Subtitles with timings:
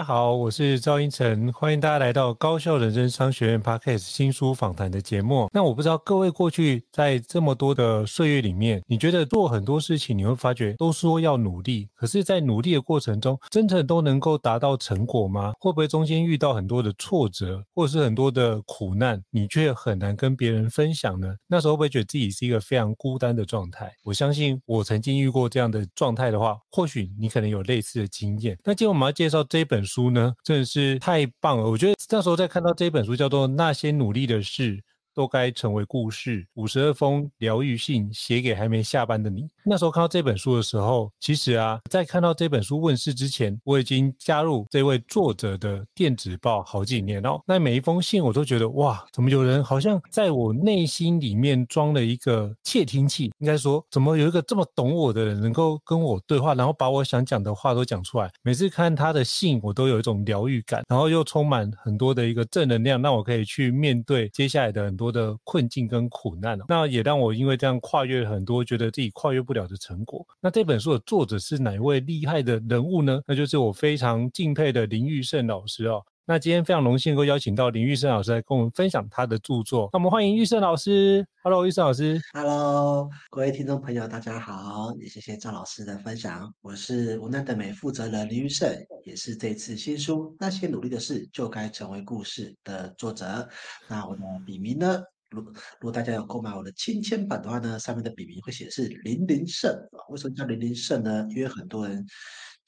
[0.00, 5.50] 大家好，我是赵英成，欢迎大家来到高效人生商学院 Podcast 新书访谈的节目。
[5.52, 15.52] 那我不知道各位过去在这么多的岁月里面，你觉得做很多事情，你会发觉都说要努力，可是，在努力的过程中，真的都能够达到成果吗？
[15.60, 21.34] 会不会中间遇到很多的挫折，或者是很多的苦难，你却很难跟别人分享呢？
[21.46, 23.92] 那时候会不会觉得自己是一个非常孤单的状态？
[24.04, 28.56] 我相信我曾经遇过这样的状态的话，或许你可能有类似的经验。
[28.64, 29.80] 那今天我们要介绍这本。
[29.80, 31.68] 本书呢，真的是太棒了！
[31.68, 34.76] 我觉得那时候在看到这本书，叫做《那些努力的事》。
[35.14, 36.46] 都该成为故事。
[36.54, 39.48] 五十二封疗愈信写给还没下班的你。
[39.64, 47.40] 那时候看到这本书的时候，其实啊，在看到这本书问世之前，我已经加入这位作者的电子报好几年了。
[47.46, 53.32] 那每一封信我都觉得哇，怎么有人好像在我内心里面装了一个窃听器？
[53.38, 58.30] 应该说，怎么有一个这么懂我的人能够跟我对话，然后把我想讲的话都讲出来？
[58.42, 70.26] 每次看他的信，我都有一种疗愈感，然后又充满很多的一个正能量，让我可以去面对接下来的多的困境跟苦难，那也让我因为这样跨越很多觉得自己跨越不了的成果。
[70.42, 73.18] 那这本书的作者是哪一位厉害的人物呢？
[73.26, 76.04] 那就是我非常敬佩的林玉胜老师哦。
[76.30, 79.90] 那今天非常荣幸能够邀请到林玉胜老师来跟我们分享他的著作。
[79.92, 81.26] 那我们欢迎玉胜老师。
[81.42, 82.20] Hello，玉胜老师。
[82.32, 84.94] Hello，各位听众朋友，大家好。
[85.00, 86.48] 也谢谢赵老师的分享。
[86.60, 88.72] 我是无奈的美负责人林玉胜，
[89.02, 93.48] 也是这次新书《那些努力的事就该成为故事》的作者。
[93.88, 95.02] 那我的笔名呢？
[95.30, 99.68] 如如果大家有购买我的亲签版的话呢，上面的笔名会写是林林胜。
[100.10, 101.26] 为什么叫林林胜呢？
[101.30, 102.06] 因为很多人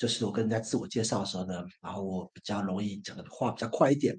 [0.02, 4.12] 就是我跟人家自我介绍的时候呢，然后我比较容易讲的话比较快一点，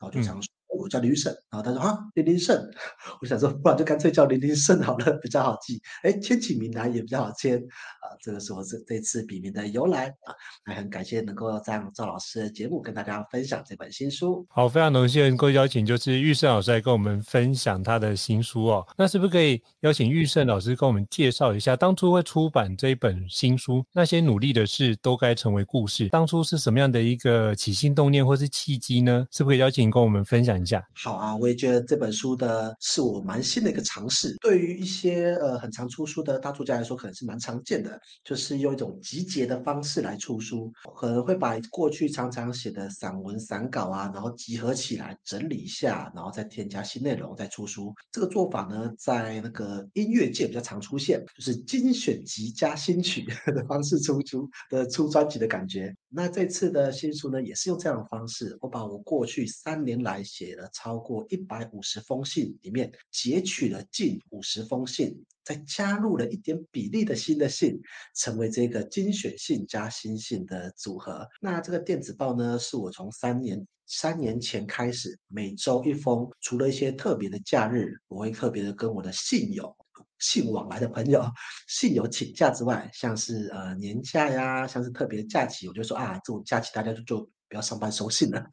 [0.00, 0.55] 后就常说。
[0.68, 2.56] 我叫林育胜，然后他说啊，林林胜，
[3.20, 5.80] 我想说，不然就干脆叫林林胜好了， 比较好记。
[6.02, 8.12] 哎，签起名来也比较好签啊。
[8.20, 10.34] 这个是我这这次笔名的由来啊。
[10.64, 14.46] 还很感谢能够在赵老师的节目，跟大家分享这本新书。
[14.50, 18.86] 好，非常荣幸能够邀请就是玉胜老师来跟我们分享他的新书哦。
[18.96, 29.26] 那是不是可以邀请玉胜老师跟我们介绍一下，当初会出版这一本新书，那些努力的事都该成为故事，当初是什么样的一个起心动念或是契机呢？
[29.30, 30.55] 是不是可以邀请跟我们分享
[30.94, 34.36] 好啊，我也觉得这本书的是我蛮新的一个尝试。
[34.40, 47.92] 对于一些呃很常出书的大作家来说，可能是蛮常见的，就是用一种集结的方式来出书，可能会把过去常常写的散文散稿啊，然后集合起来整理一下，然后再添加新内容再出书。
[48.12, 55.94] 这个做法呢，在那个音乐界比较常出现，就是精选集加新曲 的方式出书的出专辑的感觉。
[56.08, 60.86] 那这次的新书呢，也是用这样的方式，我把我过去三年来写写了超。
[60.86, 65.12] 超过一百五十封信里面截取了近五十封信，
[65.42, 67.76] 再加入了一点比例的新的信，
[68.14, 71.28] 成为这个精选信加新信的组合。
[71.40, 79.76] 那这个电子报呢，是我从三年三年前开始，每周一封，除了一些特别的假日，我会特别的跟我的信友、
[80.20, 81.22] 信往来的朋友、
[81.66, 87.28] 信友请假之外，像是呃年假呀，像是特别的假期，我就说啊，这种假期大家就就。
[87.48, 88.44] 不要上班收信了，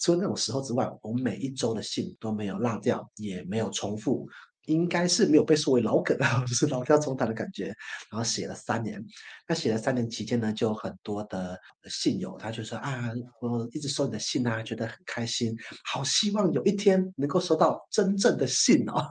[0.00, 4.28] 除了那种时候之外，我们每一周的信都没有落掉，也没有重复，
[4.66, 7.66] 应该是没有被说为老梗啊， 就是老调重弹的感觉。
[8.10, 9.02] 然后写了三年，
[9.48, 13.10] 那写了三年期间呢，就有很多的信友，他就说啊，
[13.40, 19.06] 我一直收你的信啊，觉得很开心，好希望有一天能够收到真正的信哦。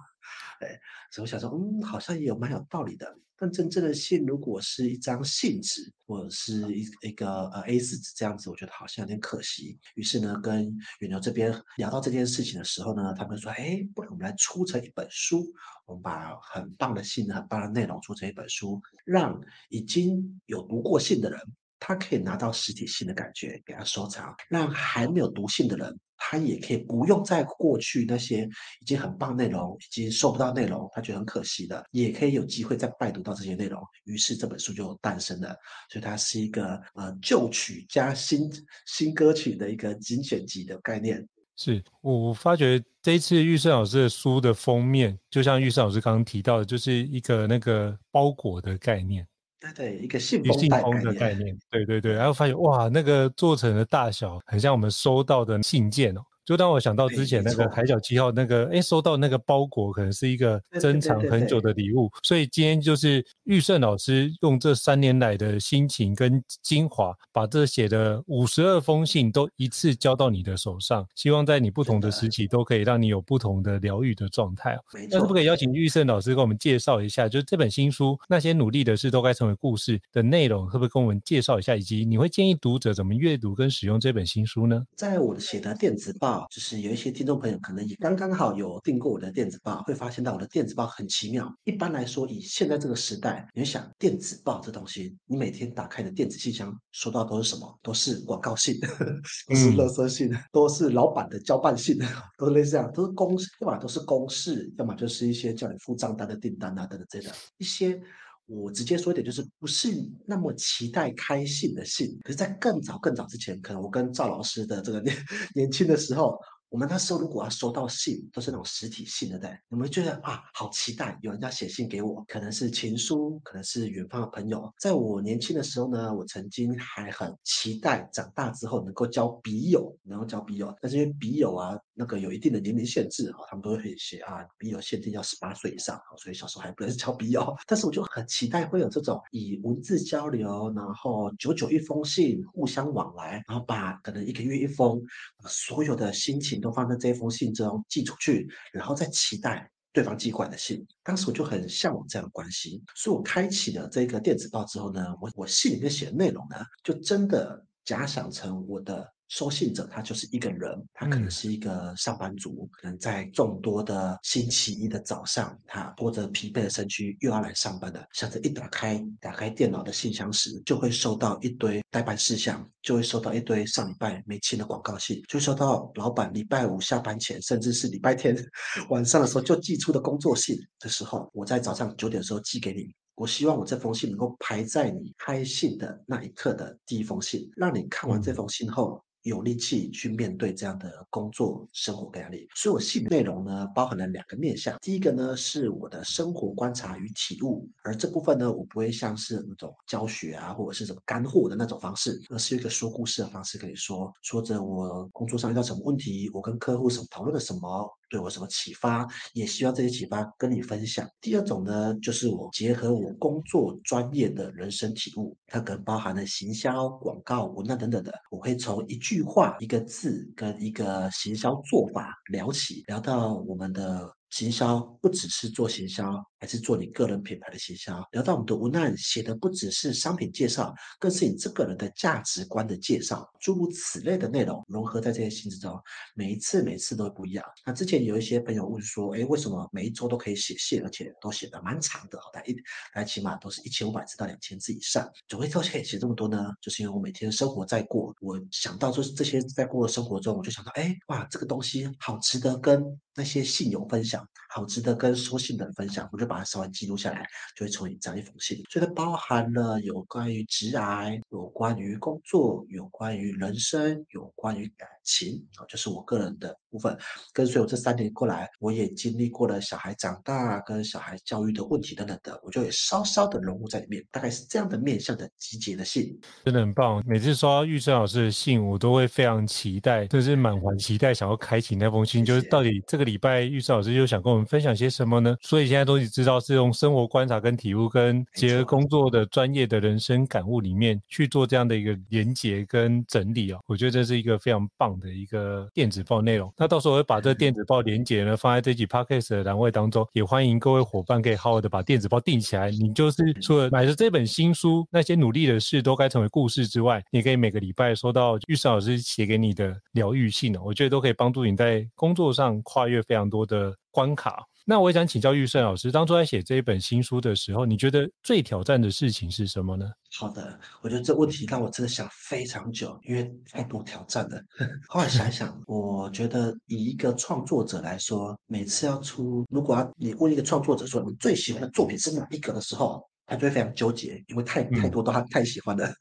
[0.64, 0.80] 对，
[1.12, 3.14] 所以我想说，嗯，好像也有蛮有道理的。
[3.36, 9.78] 但真正的信，如果是一张信纸，或者是一一个呃 A4 纸这样子，我觉得好像有点可惜。
[9.96, 10.64] 于是呢，跟
[11.00, 15.52] 远流这边聊到这件事情的时候呢，他们说，哎，不然我们来出成一本书，
[15.86, 21.38] 我们把很棒的信、很棒的内容出成一本书，让已经有读过信的人，
[21.80, 26.00] 他可以拿到实体信的感觉，给他收藏；让还没有读信的人。
[26.26, 28.48] 他也可以不用在过去那些
[28.80, 33.82] 已经很棒内容，已经收不到内容，他觉得很可惜的，也可以有机会再拜读到这些内容。
[34.06, 35.54] 于是这本书就诞生了。
[35.90, 38.50] 所以它是一个呃旧曲加新
[38.86, 41.28] 新歌曲的一个精选集的概念。
[41.56, 49.28] 是我发觉这一次玉胜老师的书的封面，就像玉胜老师刚刚提到的，就是一个那个包裹的概念，
[49.64, 56.22] 对对，一个信信封的概念，对对对，然后发现哇，那个做成的大小很像我们收到的信件哦。
[56.46, 74.78] 就当我想到之前那个海角七号那个，哎，收到那个包裹可能是一个珍藏很久的礼物，所以今天就是玉胜老师用这三年来的心情跟精华，把这写的五十二封信都一次交到你的手上，希望在你不同的时期都可以让你有不同的疗愈的状态。
[75.10, 84.84] 那可不可以邀请玉胜老师跟我们介绍一下，就是这本新书那些努力的事都该成为故事的内容，可不可以跟我们介绍一下，以及你会建议读者怎么阅读跟使用这本新书呢？
[84.96, 86.33] 在我写的电子报。
[86.50, 91.54] 就是有一些听众朋友可能也刚刚好有订过我的电子报，会发现到我的电子报很奇妙。
[91.64, 97.80] 一般来说，以现在这个时代，你想电子报这东西，你每天打开的电子信箱收到都是什么？
[97.82, 98.80] 都是广告信，
[99.48, 101.98] 都是垃圾信，都是老板的交办信，
[102.38, 108.00] 都是类似这样，都是公事，要么都是公事，要么就是一些叫你付账单的订单啊等等之类的一些。
[108.46, 109.90] 我直接说一点，就是不是
[110.26, 112.18] 那么期待开信的信。
[112.24, 115.16] 可是，在更早更早之前，可能我跟赵老师的这个年
[115.56, 116.38] 年轻的时候。
[116.70, 119.60] 我们那时候如果要收到信，都是那种实体信的，对不对？
[119.70, 124.74] 你们觉得啊，好期待有人要写信给我，可能是情书，可能是远方的朋友。
[124.80, 130.76] 在我年轻的时候呢，我曾经还很期待长大之后能够交笔友，能够交笔友。
[130.82, 137.56] 但是因为笔友啊，那个有一定的年龄限制哈，他们都会写啊，笔友限定要十八岁以上，所以小时候还不能交笔友。
[137.68, 145.00] 但是我就很期待会有这种以文字交流，然后久久一封信，互相往来，然后把可能一个月一封，
[145.48, 146.54] 所有的心情。
[146.64, 150.82] 都放在这一封信中寄出去，然后再期待对方寄过来的信。
[151.04, 159.13] 当时我就很向往这样的关系，所以我开启了这个电子报之后呢，我我信里面写的内容呢，就真的假想成我的。
[159.34, 178.38] 收信者他就是一个人，他可能是一个上班族，可能在众多的星期一的早上，他拖着疲惫的身躯又要来上班的，想着一打开打开电脑的信箱时，就会收到一堆待办事项，就会收到一堆上礼拜没清的广告信，就收到老板礼拜五下班前，甚至是礼拜天
[178.92, 189.04] 晚上的时候就寄出的工作信的时候，我在早上九点的时候寄给你，我希望我这封信能够排在你开信的那一刻的第一封信，让你看完这封信后。
[189.24, 194.78] 有力气去面对这样的工作、生活跟压力，所以我信内容呢，包含了两个面向。
[194.82, 207.90] 第一个呢，是我的生活观察与体悟，而这部分呢，我不会像是那种教学啊，或者是什么干货的那种方式，而是一个说故事的方式，可以说说着我工作上遇到什么问题，我跟客户什么讨论了什么。
[208.14, 211.10] 对我什么启发，也希望这些启发跟你分享。
[211.20, 218.14] 第二种呢，就是我结合我工作专业的人生体悟，它可能包含了行销、广告、文案等等的。
[218.30, 224.14] 我会从一句话、一个字跟一个行销做法聊起，聊到我们的。
[224.30, 226.04] 行销不只是做行销，
[226.44, 228.06] 还是做你个人品牌的行销。
[228.12, 235.82] 聊到我们的文案写的不只是商品介绍，更是你这个人的价值观的介绍，诸如此类的内容融合在这些信之中，
[236.14, 237.46] 每一次每一次都不一样。
[237.66, 242.20] 那之前有一些朋友问说，哎，为什么每一周都可以写信，而且都写的蛮长的？
[242.20, 242.62] 好，大一，大
[242.96, 246.52] 概起码都是一千五百字到两千字以上，怎么会都可以写这么多呢？
[246.60, 252.84] 就是因为我每天生活在过，我想到就是这些在过的生活中，我就想到，哎，哇，这个东西好值得跟
[253.16, 254.28] 那些信友分享。
[254.50, 258.62] 好值得跟收信的人分享，我就把它稍微记录下来，就会成为这样一封信。
[258.70, 266.98] 所以它包含了有关于直癌、有关于工作、有关于人生、有关于感情啊，就是我个人的部分。
[267.32, 274.04] 跟随我这三年过来，我也经历过了小孩长大跟小孩教育的问题等等的，我就也稍稍的融入在里面。
[274.12, 277.04] 大概是这样的面向的集结的信，真的很棒。
[277.06, 282.26] 每次收到玉生老师的信，我都会非常期待，就是满怀期待，想要开启那封信。
[282.26, 282.40] 谢谢。
[282.40, 285.36] 就是到底这个礼拜玉生老师又想跟我们分享些什么呢？
[285.42, 293.60] 所以现在都已知道是用生活观察跟体悟，跟结合工作的专业的人生感悟里面去做这样的一个连结跟整理哦。
[293.68, 296.54] 我觉得这是一个非常棒的一个电子报内容。
[296.58, 302.70] 那到时候我会把这电子报连接呢放在这集 podcast 的栏位当中，也欢迎各位伙伴可以好好的把电子报订起来。
[302.72, 310.62] 你就是除了买了这本新书，那些努力的事都该成为故事之外，你可以每个礼拜收到玉生老师写给你的疗愈信哦。
[310.64, 314.44] 我觉得都可以帮助你在工作上跨越非常多的关卡。
[314.66, 319.86] 那我也想请教玉胜老师，当初在写这一本新书的时候，你觉得最挑战的事情是什么呢？
[320.18, 324.42] 好的，我觉得这问题让我真的想非常久，因为太多挑战了。
[324.88, 335.94] 后来想一想，我觉得以一个创作者来说，每次要出，如果要你问一个创作者说你最喜欢的作品是哪一个的时候，他就会非常纠结，因为太太多都他太喜欢了。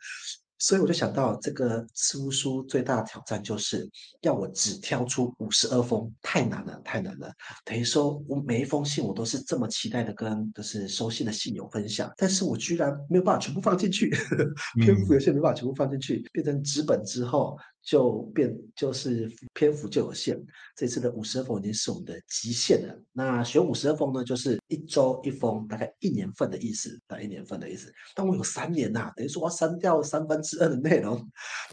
[0.63, 3.91] 所以我就想到，这个出书最大的挑战就是
[4.21, 7.29] 要我只挑出五十二封，太难了，太难了。
[7.65, 14.09] 等于说，我每一封信我都是这么期待的跟就是收信的信友分享，但是我居然没有办法全部放进去，
[14.81, 17.59] 篇幅有些没办法全部放进去，变成纸本之后。
[17.83, 20.41] 就变就是篇幅就有限，
[20.77, 22.95] 这次的五十封已经是我们的极限了。
[23.13, 27.93] 那选五十封呢，就是一周一封，大概一年份的意思，大概一年份的意思。
[28.15, 31.21] 但我有三年呐、等于说我要删掉三分之二的内容。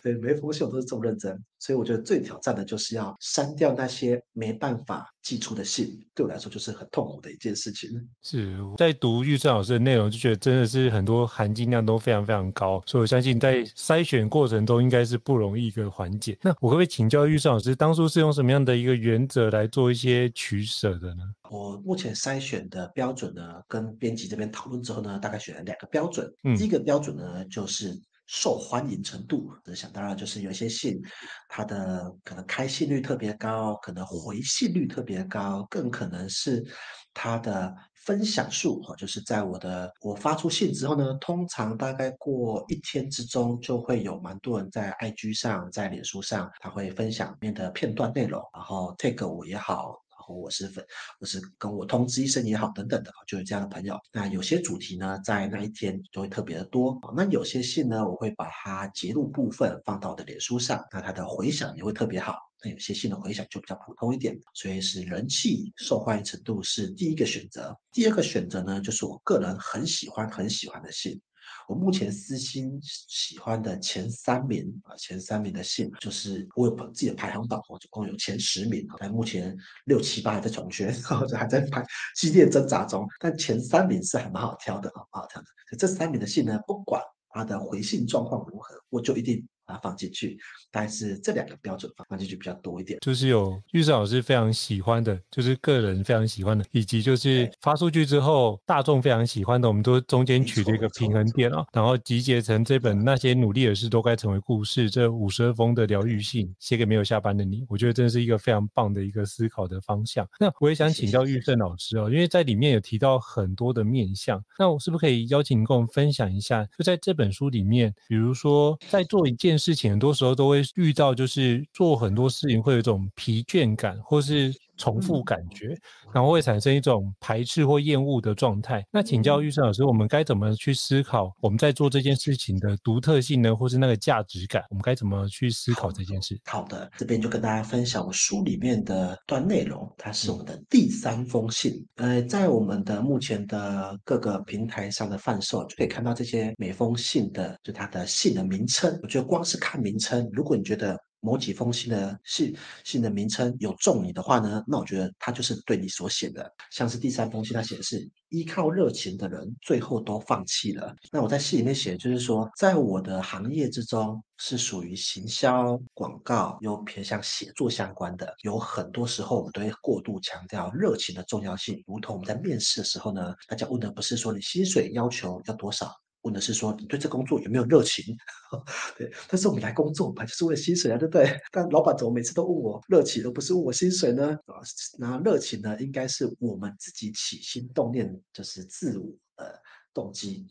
[0.01, 7.89] 对，每封信我都是这么认真，所以我觉得最挑战的就是要删掉那些没办法寄出的信，对我来说就是很痛苦的一件事情。
[8.23, 16.38] 是在读育圣老师的内容，就觉得真的是很多含金量都非常非常高，所以我相信在筛选过程中应该是不容易的环节。
[16.41, 21.24] 那我可不可以请教育圣老师，当初是用什么样的一个原则来做一些取舍的呢？
[21.51, 26.32] 我目前筛选的标准呢，跟编辑这边讨论之后呢，大概选了两个标准。
[26.46, 27.94] 嗯，第一个标准呢，就是
[28.27, 29.51] 受欢迎程度。
[29.75, 31.01] 想当然就是有些信，
[31.50, 36.65] 它的可能开信率特别高，可能回信率特别高，更可能是
[37.13, 37.75] 它的。
[38.09, 50.83] 分享数哈，就是在我的我发出信之后呢，通常大概过一天之中，就会有蛮多人在 IG 上、在脸书上，他会分享面的片段内容，然后 take 我也好，然后我是粉，
[51.19, 53.95] 我是跟我通知一声也好，等等的，就有这样的朋友。
[54.11, 56.99] 那有些主题呢，在那一天就会特别的多。
[57.15, 62.49] 那有些信呢，我会把它截录部分放到我的脸书上，那它的回响也会特别好。
[62.61, 67.75] 那有些信的回响就比较普通一点，所以是人气受欢迎程度是第一个选择。
[67.91, 71.19] 第二个选择呢，就是我个人很喜欢很喜欢的信。
[71.67, 78.85] 我目前私心喜欢的前三名啊，前三名的信就是我有自己的排行榜，我总共有前十名。
[78.97, 81.83] 但目前六七八还在重选， 或者还在排
[82.15, 83.07] 激烈挣扎中。
[83.19, 85.47] 但前三名是还蛮好挑的啊，蛮好挑的。
[85.77, 89.47] 这三名的信呢，不管它的回信状况如何，我就一定。
[89.69, 90.35] 把它放进去，
[90.71, 110.27] 但是这两个标准放放进去比较多一点，就是有玉胜老师非常喜欢的，就是个人非常喜欢的，以及就是发出去之后大众非常喜欢的，我们都中间取了一个平衡点啊，然后集结成这本《那些努力的事都该成为故事》这五十二封的疗愈信，写给没有下班的你，我觉得真的是一个非常棒的一个思考的方向。
[110.39, 116.67] 那我也想请教玉胜老师哦，因为在里面有提到很多的面向，那我是不是可以邀请你跟我们分享一下？
[116.75, 125.77] 就在这本书里面，比如说在做一件事情，很多时候都会遇到，就是做很多事情会有一种疲倦感，或是重复感觉，
[126.12, 128.83] 然后会产生一种排斥或厌恶的状态。
[128.91, 133.55] 那请教玉生老师，我们该怎么去思考我们在做这件事情的独特性呢？
[133.55, 134.63] 或是那个价值感？
[134.69, 136.39] 我们该怎么去思考这件事？
[136.45, 141.74] 好，好的，这边就跟大家分享我书里面的段内容，它是我们的第三封信。
[141.98, 148.98] 呃，在我们的目前的各个平台上的贩售，就可以看到这些每封信的就它的信的名称。
[149.03, 156.51] 我觉得光是看名称，如果你觉得某几封信的信信的名称有中你的话呢，那我觉得它就是对你所写的。
[156.71, 160.95] 像是第三封信，它写的是依靠热情的人最后都放弃了。
[161.11, 171.83] 那我在信里面写就是说，在我的行业之中是属于行销广告又偏向写作相关的，有很多时候我们都会过度强调热情的重要性。
[171.85, 175.91] 如同我们在面试的时候呢，大家问的不是说你薪水要求要多少。
[176.23, 178.15] 问的是说你对这工作有没有热情？
[178.97, 181.39] 对，但是我们来工作本来就是为了薪水啊，对不对？
[181.51, 184.31] 但老板怎么每次都问我热情，而不是问我薪水呢？
[184.45, 184.59] 啊，
[184.97, 189.07] 那热情呢，应该是我们自己起心动念，就是自我
[189.38, 189.61] 的
[189.93, 190.45] 动机，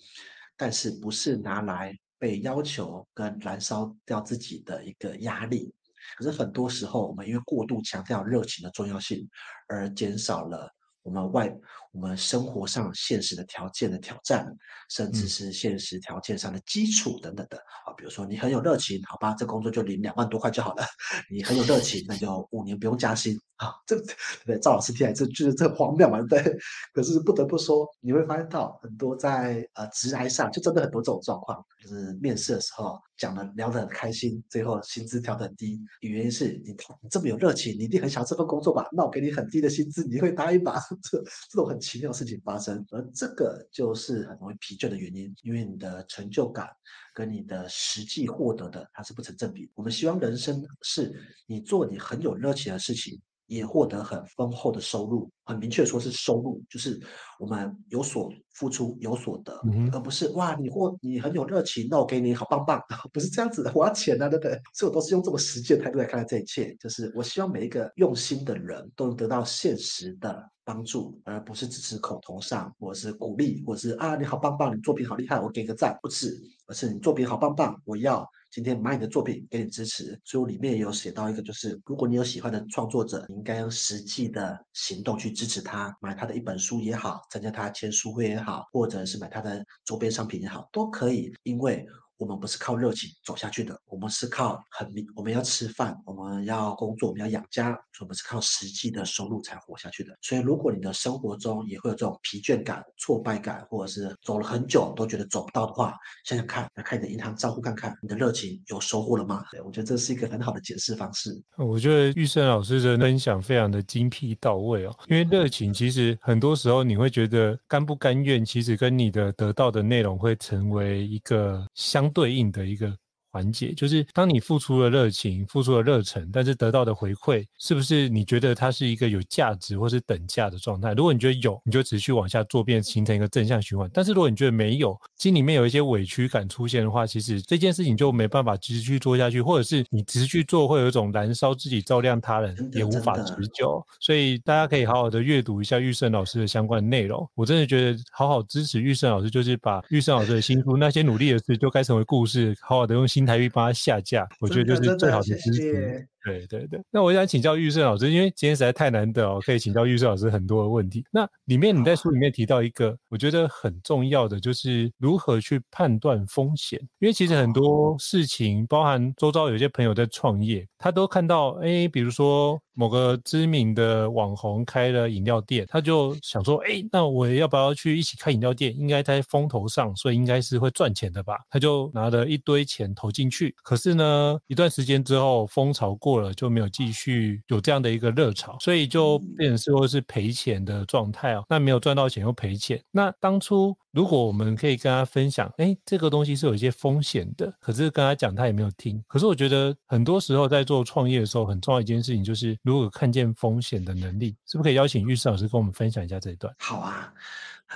[0.56, 5.72] 但是不是拿来被要求跟燃烧掉自己的一个压力。
[6.16, 9.28] 可是很多时候，我们因为过度强调热情的重要性，
[9.68, 10.72] 而减少了。
[11.02, 11.54] 我们外，
[11.92, 14.46] 我们生活上现实的条件的挑战，
[14.90, 20.84] 甚至是现实条件上的基础等等的啊，比如说你很有热情，好吧，这工作就领两万多块就好了。
[21.30, 23.72] 你很有热情，那就五年不用加薪啊。
[23.86, 24.58] 这 对不对？
[24.60, 26.58] 赵老师听来这就是这荒谬嘛，对不对？
[26.92, 32.98] 可是不得不说，你会发现到很多在呃职涯上，就真的很多这种状况，就是面试的时候。
[33.18, 36.70] 讲的聊得很开心，最后薪资调得很低，原因是你
[37.02, 38.86] 你这么有热情，你一定很想这份工作吧？
[38.92, 40.80] 那我给你很低的薪资，你会答应吧？
[41.02, 41.18] 这
[41.50, 46.68] 这种很奇妙事情发生，而这个就是很容易疲倦的原因，因为你的成就感
[47.14, 49.70] 跟你的实际获得的它是不成正比。
[49.74, 51.12] 我们希望人生是
[51.46, 57.00] 你做你很有热情的事情，也获得很丰厚的收入，很明确说是收入，就是
[57.40, 62.78] 我们有所付出有所得，嗯、而不是哇你或你很有热情，那我给你好棒棒，
[63.14, 64.60] 不是这样子的，我要钱啊，对不对？
[64.74, 78.28] 所以我都是用这么实际的态度来看待这一切，就是我希望每一个用心的人都能得到现实的帮助，而不是只是口头上或是鼓励，或是啊你好棒棒，你作品好厉害，我给个赞，不是，而是你作品好棒棒，我要。
[78.50, 80.18] 今天买你的作品，给你支持。
[80.24, 91.86] 所以我里面也有写到一个，就是如果你有喜欢的创作者，你应该用实际的行动去支持他，买他的一本书也好，参加他签书会也好，或者是买他的周边商品也好，都可以，因为。
[92.18, 100.12] 我们不是靠热情走下去的，我们是靠很明，我们要吃饭，我们要工作，我们要养家，所以我们是靠实际的收入才活下去的。
[100.20, 105.94] 所以，如果你的生活中也会有这种疲倦感、挫败感，或者是走了很久都觉得走不到的话，
[106.24, 109.44] 想想看，来看你的银行账户看看，你的热情有收获了吗？
[109.52, 111.40] 对，我觉得这是一个很好的解释方式。
[111.56, 122.07] 我觉得玉胜老师的分享非常的精辟到位哦，因为热情其实很多时候你会觉得甘不甘愿，其实跟你的得到的内容会成为一个相。
[122.10, 122.98] 对应的一个。
[123.30, 130.92] 环节就是当你付出了热情，付出了热忱，但是得到的回馈是不是你觉得它是一个有价值或是等价的状态？
[130.94, 133.88] 如果你觉得有，你就持续往下做，变形成一个正向循环。
[133.92, 143.84] 但是如果你觉得没有，心里面有一些委屈感出现的话，其实这件事情就没办法持续做下去，或者是你持续做会有一种燃烧自己照亮他人，也无法持久。
[144.00, 147.28] 所以大家可以好好的阅读一下玉胜老师的相关内容。
[147.34, 156.06] 我真的觉得好好支持玉胜老师，就是把玉胜老师的新书《那些努力的事》就该成为故事，好好的用新台币帮他下架，我觉得就是最好的支持。
[156.28, 161.04] 对对对，那我想请教育圣老师，因为今天实在太难得哦，可以请教育圣老师很多的问题。
[161.10, 166.78] 那里面你在书里面提到一个，我觉得很重要的，就是如何去判断风险。
[166.98, 178.76] 因为其实很多事情，包含周遭有些朋友在创业，他都看到，哎，比如说某个知名的网红开了饮料店，他就想说，哎，那我要不要去一起开饮料店？
[178.78, 181.38] 应该在风头上，所以应该是会赚钱的吧？
[181.48, 186.17] 他就拿了一堆钱投进去，可是呢，一段时间之后，风潮过。
[186.20, 191.44] 了就没有继续有这样的一个热潮，所以就变成说是赔钱的状态哦。
[191.48, 192.82] 那没有赚到钱又赔钱。
[192.90, 199.02] 那当初如果我们可以跟他分享，哎，这个东西是有一些风险的，可是跟他讲他也没有听。
[199.06, 206.54] 可是我觉得很多时候在做创业的时候，很重要一件事情就是如果看见风险的能力，是不是可以邀请玉师老师跟我们分享一下这一段？
[206.58, 207.12] 好啊。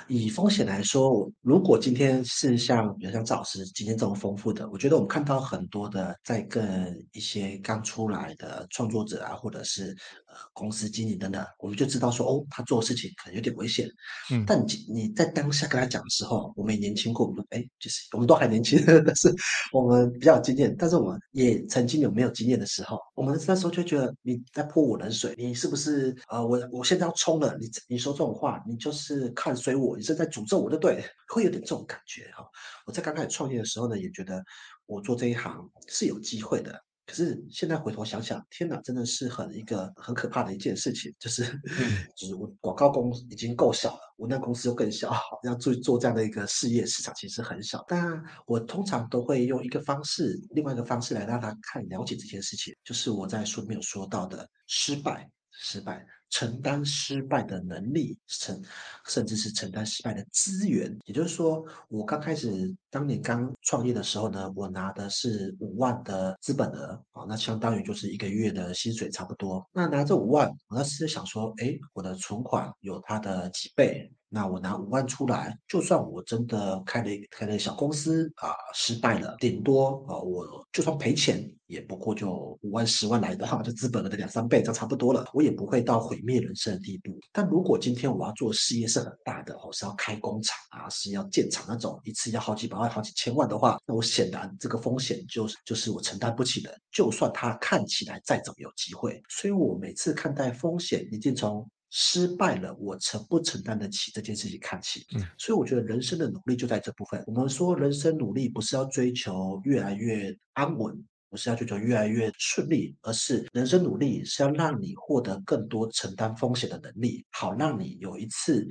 [0.09, 9.95] 以风险来说，如果今天是像比如像赵老师今天这么丰富的，我觉得我们看到很多的在跟一些刚出来的创作者啊，或者是
[10.27, 13.87] 呃公司经理等等，我们就知道说哦，他做的事情可能有点危险。
[14.31, 19.33] 嗯，但你你在当下跟他讲的时候，我们也年轻过，我们哎，就是我们都还年轻， 但是
[19.73, 29.97] 我们比较有经验，但是我们也曾经有没有经验的时候，我们那时候就觉得你在泼我冷水，你是不是呃我我现在要冲了，你你说这种话，你就是看衰我。
[29.97, 31.05] 你是在诅咒我，对不对？
[31.33, 32.45] 会有点这种感觉哈。
[32.85, 34.43] 我在刚开始创业的时候呢，也觉得
[34.87, 36.77] 我做这一行是有机会的。
[37.05, 41.13] 可是现在回头想想，天哪，真的是很一个很可怕的一件事情。
[41.19, 45.13] 就是，嗯、就是我广告公司已经够小了，我那公司又更小，
[45.43, 47.85] 要做做这样的一个事业，市场其实很小。
[47.89, 56.07] 但我通常都会用一个方式，另外一个方式来让他看了解这件事情，就是我在书里面有说到的失败，失败。
[56.33, 58.59] 承担失败的能力，承
[59.07, 60.99] 甚至是承担失败的资源。
[61.05, 69.65] 也就是说，我刚开始当年刚创业的时候呢，我拿的是五万的资本额啊，那相当于就是一个月的薪水差不多。
[69.73, 74.11] 那拿这五万，我当时想说，哎，我的存款有它的几倍。
[74.35, 87.15] 那我拿五万出来，就算我真的开了一个开了小公司啊，失败了，顶多啊，我就算赔钱，也不过就五万、十万来的哈， 就资本额的两三倍，这差不多了，我也不会到毁灭人生的地步。
[87.31, 96.75] 但如果今天我要做事业是很大的，我是要开工厂啊，是要建厂那种，一次要好几百万、好几千万的话，那我显然这个风险就是就是我承担不起的。
[96.91, 101.69] 就算它看起来再怎么有机会，所以我每次看待风险，一定从。
[101.95, 105.05] 失败了，我承不承担得起这件事情看起。
[105.15, 107.23] 嗯，所以我觉得人生的努力就在这部分。
[107.27, 110.97] 我们说人生努力不是要追求越来越安稳，
[111.29, 118.67] 不是要追求越来越顺利，而是人生努力是要让你获得更多承担风险的能力，好让你有一次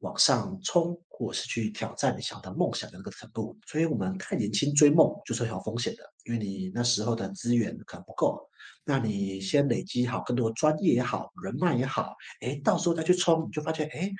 [0.00, 3.56] 往上冲，或是去挑战你想要的梦想的那个程度。
[3.68, 8.44] 所以我们太年轻追梦就是很有风险的，因为你那时候的资源可能不够。
[8.84, 14.10] 那你先累积好更多专业也好，人脉也好，唉，到时候再去冲，你就发现，唉，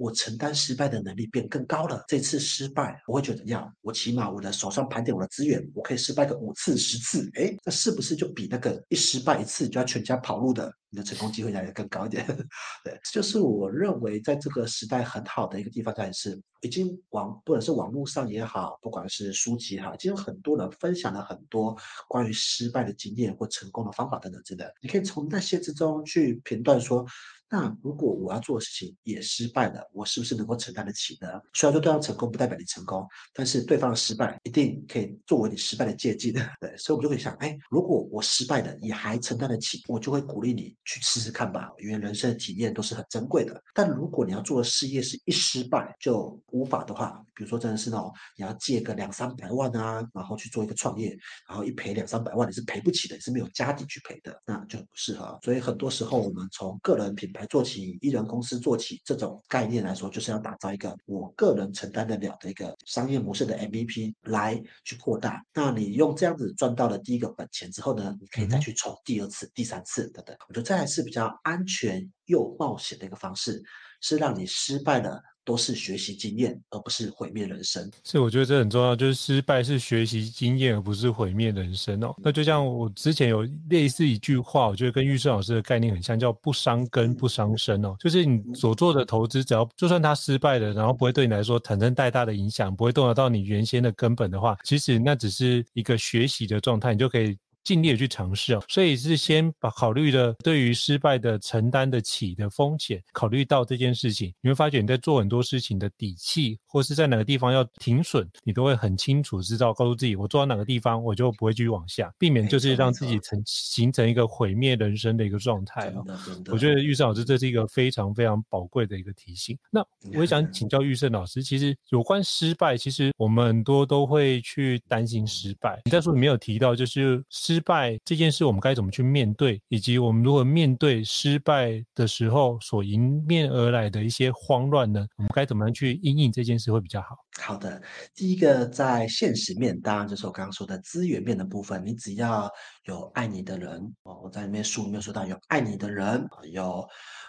[0.00, 2.02] 我承担失败的能力变更高了。
[2.08, 3.70] 这次失败我会觉得怎样？
[3.82, 12.26] 我起码我的手上盘点我的资源，我可以失败个五次、十次，诶，那是不是就比那个一失败一次就要全家跑路的你的成功机会来得更高一点。
[12.82, 21.76] 对，就是我认为在这个时代很好的一个地方，在是已经网不管是网络上也好，不管是书籍也好，已经有很多人分享了很多
[22.08, 24.74] 关于失败的经验或成功的方法等等之类的。
[24.80, 27.04] 你可以从那些之中去评断说。
[27.52, 31.26] 那如果我要做的事情也失败了，我是不是能够承担得起呢？
[31.52, 36.32] 虽然说对方成功不代表你成功，但是对方的失败一定可以作为你失败的借鉴。
[36.60, 43.60] 对，所以我们就会想，哎，如果我失败了也还承担得起，我就会鼓励你去试试看吧，因为人生的体验都是很珍贵的。
[43.74, 55.36] 但如果你要做的事业是一失败就无法的话，比如说真的是那种你要借个两三百万啊，然后去做一个创业，然后一赔两三百万你是赔不起的，你是没有家底去赔的，那就不适合。
[55.42, 57.39] 所以很多时候我们从个人品牌。
[57.40, 65.42] 来做起一人公司做起这种概念来说，就是要打造一个我个人承担得了的一个商业模式的 MVP 来去扩大。
[65.54, 70.36] 那你用这样子赚到了第一个本钱之后呢，你可以再去冲第二次、第三次等等。
[70.48, 73.62] 我觉得这还是比较安全又冒险的一个方式，
[74.02, 75.22] 是让你失败了。
[75.50, 77.90] 都是学习经验，而不是毁灭人生。
[78.04, 82.14] 所以我觉得这很重要，就是失败是学习经验，而不是毁灭人生哦。
[82.18, 87.96] 那就像我之前有类似一句话，我觉得跟玉顺老师的概念很像，叫“不伤根不伤身”哦。
[87.98, 97.36] 就是你所做的投资，只要就算它失败了，然后不会对你来说产生太大的影响，不会动摇到你原先的根本的话，其实那只是一个学习的状态，你就可以。
[97.62, 116.04] 尽力的去尝试哦，所以是先把考虑的对于失败的承担得起的风险考虑到这件事情，你会发觉你在做很多事情的底气，或是在哪个地方要停损，你都会很清楚知道，告诉自己我做到哪个地方，我就不会继续往下，避免就是让自己成形成一个毁灭人生的一个状态哦。
[116.50, 119.56] 我觉得玉胜老师这是一个非常非常宝贵的一个提醒。
[119.70, 119.80] 那
[120.14, 125.80] 我也想请教玉胜老师，其实有关失败，其实我们很多都会去担心失败。
[125.84, 127.22] 你在书里面有提到，就是。
[127.50, 135.04] 失败这件事，我们该怎么去面对，以及我们如何面对失败的时候所迎面而来的一些慌乱呢？
[135.16, 137.08] 我们该怎么样去应应这件事会比较好？
[137.42, 137.82] 好的，
[138.14, 141.84] 第一个在现实面，当然就是我刚刚说的资源面的部分。
[141.84, 142.48] 你只要
[142.84, 146.86] 有爱你的人哦，我在里面书里面说到有爱你的人，有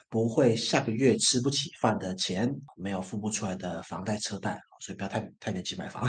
[0.08, 4.62] 不会下个月吃不起饭的钱，没有付不出来的房贷车贷。
[4.82, 6.04] 所以不要太太年轻买房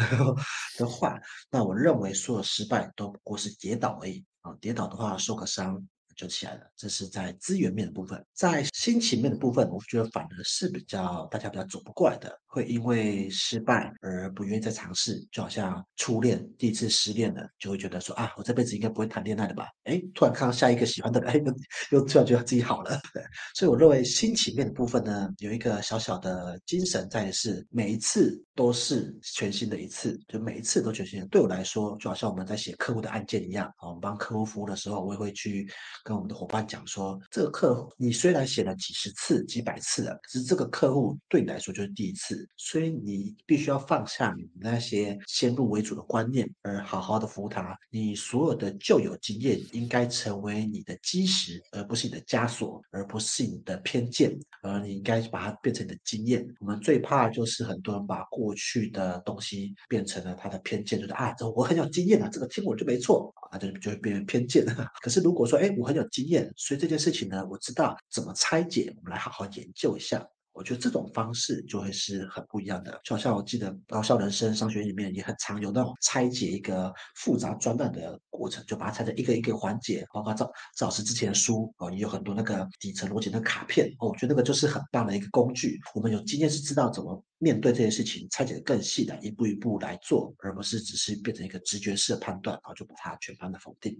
[0.79, 4.53] 的话，那我认为所有失败都不过是跌倒而已啊！
[4.61, 5.87] 跌倒的话受个伤。
[6.23, 19.67] 就起来了，这是在资源面的部分，在心情面的部分，我觉得反而是比较大家比较走不过来的，会因为失败而不愿意再尝试，就好像初恋第一次失恋了，就会觉得说啊，我这辈子应该不会谈恋爱了吧？
[19.83, 21.55] 哎，突然看到下一个喜欢的人，哎，
[21.91, 23.01] 又突然觉得自己好了。
[23.57, 31.27] 所以我认为心情面的部分呢，有一个小小的精神在是，每一次都是全新的一次，就每一次都全新的。
[31.27, 35.67] 对我来说，就好像我们在写客户的案件一样，我们帮客户服务的时候，我也会去。
[36.13, 47.75] 跟我们的伙伴讲说，这个客户你虽然写了几十次、几百次了，可是这个客户对你来说就是第一次，所以你必须要放下你那些先入为主的观念，而好好的服务他。
[47.91, 56.47] 你所有的旧有经验应该成为你的基石，而不是你的枷锁，而不是你的偏见，而你应该把它变成你的经验。
[56.61, 64.63] 我们最怕就是很多人把过去的东西变成了他的偏见，就是啊，这我很有经验啊，这个听我就没错啊，就就会变成偏见。
[65.03, 70.27] 可是如果说，哎，我很很有经验，所以这件事情呢，我知道怎么拆解，我们来好好研究一下。
[70.55, 73.01] 我觉得这种方式就会是很不一样的。
[73.03, 80.45] 就好像我记得高校人生商学院里面也很常有那种拆解一个复杂专案的过程，就把它拆成一个一个环节，包括赵
[80.77, 85.81] 赵老师之前的书哦，也有很多那个底层逻辑的卡片哦，我觉得那个就是很棒的一个工具。
[85.95, 93.99] 我们有经验是知道怎么面对这些事情，拆解的更细的，一步一步来做，而不是只是变成一个直觉式的判断，然后就把它全盘的否定。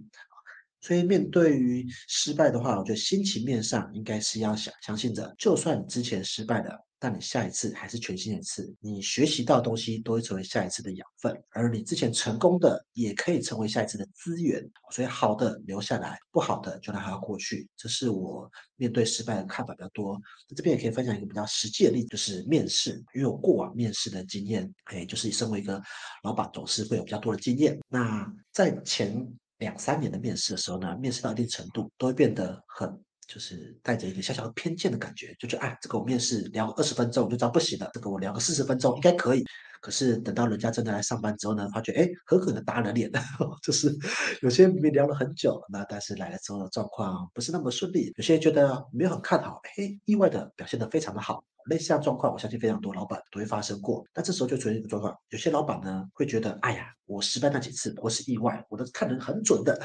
[0.83, 14.61] 所以，面对于失败的话，我觉得心情面上应该是要想相信着，就算你之前失败了，但你下一次还是全新一次，你学习到的东西都会成为下一次的养分，而你之前成功的也可以成为下一次的资源。
[14.91, 17.65] 所以，好的留下来，不好的就让它过去。
[17.77, 20.19] 这是我面对失败的看法比较多。
[20.49, 25.81] 那这边也可以分享一个比较实际的例子，就是面试，因为我过往面试的经验，哎，就是身为一个
[26.23, 27.79] 老板，总是会有比较多的经验。
[27.87, 29.25] 那在前。
[29.63, 32.87] 两三年的面试的时候呢，面试到一定程度，都会变得很，
[33.25, 39.43] 就是带着一个小小的偏见的感觉，就觉得，哎，这个我面试聊二十分钟我就知道不行了，这个我聊个四十分钟应该可以。
[39.79, 43.09] 可是等到人家真的来上班之后呢，发觉，哎，狠狠的打了脸，
[43.63, 43.93] 就是
[44.41, 51.43] 有些没聊了很久，那但是来了之后的状况不是那么顺利，有些觉得没有很看好，哎，意外的表现得非常的好。
[51.65, 54.05] 类似这样状况，我相信非常多老板都会发生过。
[54.13, 59.79] 那这时候就出现一个状况，有些老板呢会觉得，哎呀，我失败那几次我是意外，我都看人很准的。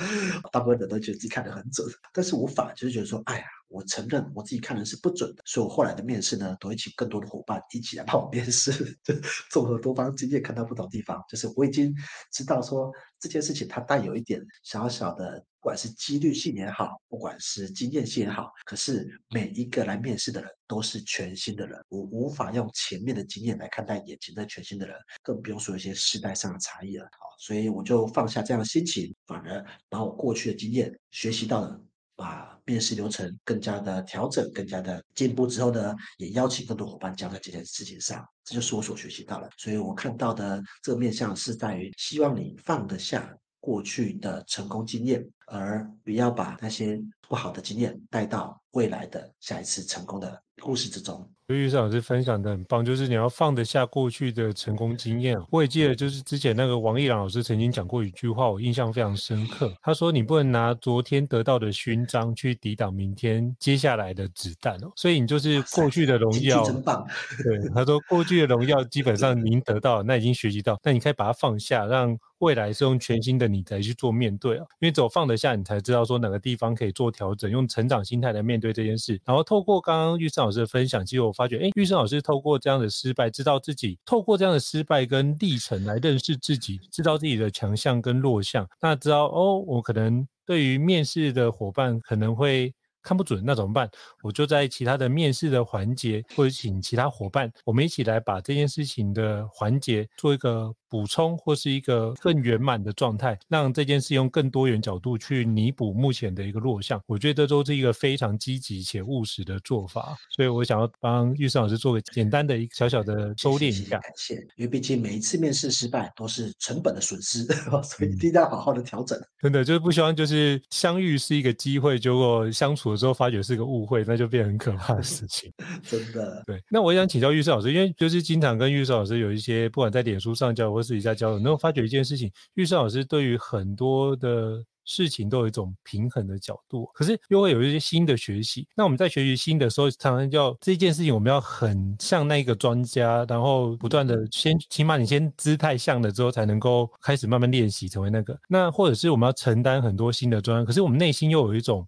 [0.52, 3.44] 大部分人都觉得自己看得很准，但是我反而就是觉得说，哎呀。
[3.74, 8.70] 我承认我自己看人是不准的，所以我后来的面试呢，都会请更多的伙伴一起来帮我面试，
[9.50, 11.20] 综合多方经验，看到不同地方。
[11.28, 11.92] 就是我已经
[12.32, 27.04] 知道说这件事情它带有一点小小的，不管是几率性也好，不管是经验性也好，可是每一个来面试的人都是全新的人，我无法用前面的经验来看待眼前的全新的人，更不用说一些世代上的差异了。
[27.06, 31.80] 好，所以我就放下这样的心情，反而把我过去的经验学习到了。
[32.16, 39.50] 把面试流程更加的调整，更加的进步之后呢，也邀请更多伙伴加在这件事情上，这就是我所学习到的。
[39.56, 51.28] 所以我看到的这个面向是在于希望你放得下过去的成功经验，而不要把那些不好的经验带到未来的下一次成功的故事之中。
[51.48, 55.38] 刘玉山老师分享的很棒，就是你要放得下过去的成功经验。
[55.50, 59.70] 我也记得，就是之前那个王一朗老师曾经讲过一句话，我印象非常深刻。
[59.82, 67.06] 他说：“你不能拿昨天得到的勋章去抵挡明天接下来的子弹哦。”所以你就是过去的荣耀，真棒。
[67.42, 74.64] 对，他说过去的荣耀基本上您得到，那已经学习到，那你可以把它放下，让未来是用全新的你来去做面对啊。
[74.80, 79.18] 因为只有放得下，你才知道说哪个地方可以做调调整，用成长心态来面对这件事。
[79.24, 88.68] 然后透过刚刚玉生老师的分享，其实我发觉，哎，玉生老师透过这样的失败，知道自己透过这样的失败跟历程来认识自己，知道自己的强项跟弱项。
[88.80, 93.88] 那知道哦，我可能对于面试的伙伴可能会看不准，那怎么办？
[94.22, 100.74] 我就在其他的面试的环节，或者请其他伙伴，我们一起来把这件事情的环节做一个。
[100.94, 110.16] 补充或是一个更圆满的状态，让这件事用更多元角度去弥补目前的一个弱项，我觉得这都是一个非常积极且务实的做法。
[110.30, 113.98] 所以我想要帮玉山老师做个简单的一个小小的收敛一下。
[113.98, 117.42] 感谢，因为毕竟每一次面试失败都是成本的损失，
[117.82, 119.20] 所以一定要好好的调整。
[119.40, 125.52] 真的就是不希望就是相遇是一个机会，结果相处的时候发觉是个误会，那就变很可怕的事 情。
[125.82, 126.42] 真的。
[126.46, 130.84] 对，那我想请教玉胜老师，因为就是经常跟玉胜老师有一些不管在脸书上交流。
[130.84, 138.68] 私底下交流，能够发觉一件事情，玉胜老师对于很多的事情都有一种平衡的角度，可是又会有一些新的学习。
[138.76, 148.38] 那我们在学习新的时候，常常叫这件事情，我们要很像那个专家，然后不断的先，起码你先姿态像了之后，才能够开始慢慢练习成为那个。
[148.46, 151.86] 那或者是我们要承担很多新的专案，可是我们内心又有一种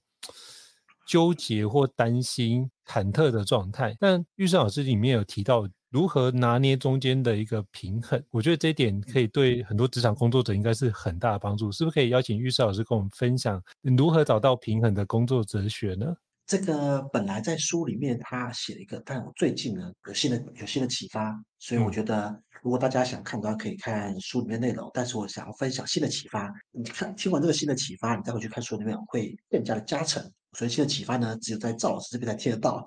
[1.06, 3.96] 纠结或担心、忐忑的状态。
[4.00, 5.66] 但玉胜老师里面有提到。
[5.90, 8.22] 如何拿捏中间的一个平衡？
[8.30, 11.72] 我觉得这一点可以对很多职场工作者应该是很大的帮助。
[11.72, 16.14] 是不是可以邀请玉山老师跟我们分享如何找到平衡的工作哲学呢？
[16.44, 24.90] 这个本来在书里面他写了一个，但我最近呢有新的有新的启发，所以我觉得如果大家想看的话，可以看书里面内容。
[24.92, 30.20] 但是我想要分享新的启发，你看听完这个新的启发，你再回去看书里面会更加的加成。
[30.52, 32.84] 所以新的启发呢，只有在赵老师这边才听得到。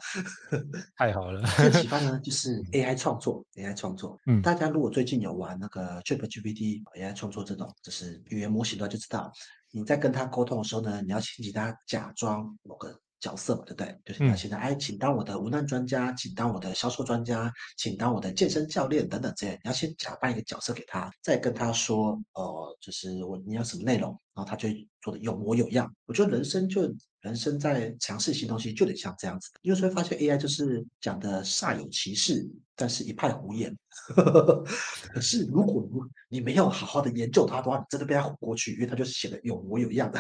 [1.00, 4.20] 太好了，这启发呢 就是 AI 创作，AI 创作。
[4.26, 9.32] 嗯，大家如果最近有玩那个 ChatGPT AI 创作这种，就是语言模型的话，就知道
[9.72, 13.00] 你在跟他沟通的时候呢，你要请他假装某个。
[13.20, 14.00] 角色嘛，对不对？
[14.06, 19.54] 就是他现在，哎，请当我的文案专家，请当我的销售专家，请当我的健身教练等等这些。
[19.54, 24.70] 你要先假扮一个角色给他，再跟他说，哦、呃，就是我你要什么内容，然后他就
[25.02, 25.94] 做的有模有样。
[26.06, 26.82] 我觉得人生就
[27.20, 29.50] 人生在尝试新东西，就得像这样子。
[29.62, 33.78] 因为会发现 AI 就是讲的煞有其事，但是一派胡言。
[34.16, 35.86] 可是如果
[36.30, 40.20] 你没有好好的研究它的话，你真的被它唬过去，因为它就是写的有模有样的，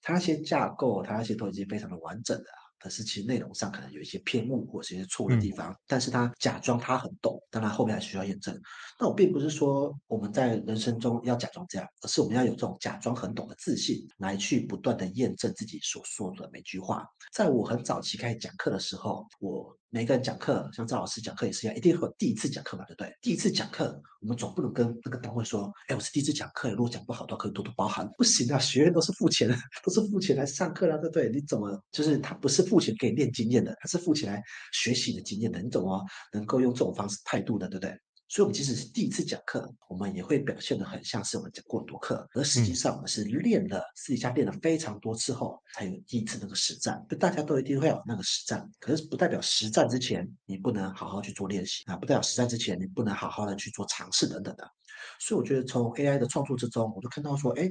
[0.00, 2.44] 它那些架构，它那些都已经非常的完整了。
[2.78, 8.58] 可是其实内容上可能有一些偏误或者是一些错误的地方，嗯、但是他假装他很懂，但他后面还需要验证。
[9.00, 17.06] 那我并不是说我们在人生中要假装这样，而是我们要有这种假装很懂的自信，来去不断的验证自己所说的每句话。
[17.32, 19.77] 在我很早期开始讲课的时候，我。
[19.90, 23.10] 每个人讲课，像赵老师讲课也是一样，一定会有第一次讲课嘛，对不对？
[23.22, 28.06] 第一次讲课，我们总不能跟那个单位说，哎，我是第一次讲课，如果讲不好都，可以多多包涵。
[28.18, 29.48] 不行啊，学员都是付钱，
[29.82, 31.30] 都是付钱来上课的，对不对？
[31.30, 34.42] 你怎么就是他不是付钱给你练经验的，他是付钱来
[34.74, 37.98] 学习的经验的，你怎么能够用这种方式态度的，对不对？
[38.28, 47.02] 所以，我们即使是第一次讲课，我们也会表现得很像是我们讲过很多课，而实际上我们是练了，私底下练了非常多次后，才有第一次那个实战。
[47.08, 54.70] 就大家都一定会有那个实战，可是不代表实战之前你不能好好去做练习啊，不代表实战之前你不能好好的去做尝试等等的。
[55.18, 57.66] 所以，我觉得从 AI 的创作之中，我就看到说，哎，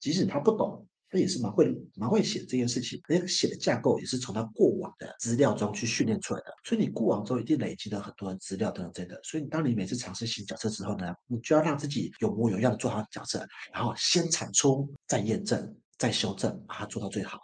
[0.00, 6.52] 即使他不懂，他也是蛮会蛮会写这件事情，而且写的架构也是从他过往的资料中去训练出来的。
[6.64, 9.18] 所以你过往中一定累积了很多的资料等等等等。
[9.22, 17.38] 所以当你每次尝试新角色之后呢，你就要让自己有模有样的做好角色，然后先产出，再验证，再修正，把它做到最好。